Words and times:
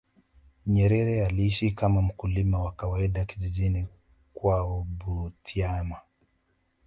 nyerere 0.67 1.25
aliishi 1.25 1.71
kama 1.71 2.01
mkulima 2.01 2.61
wa 2.63 2.71
kawaida 2.71 3.25
kijijini 3.25 3.87
kwao 4.33 4.83
butiama 4.83 5.97